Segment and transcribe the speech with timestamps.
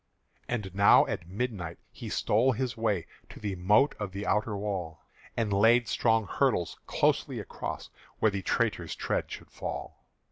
[0.47, 5.01] And now at midnight he stole his way To the moat of the outer wall,
[5.37, 10.07] And laid strong hurdles closely across Where the traitors' tread should fall.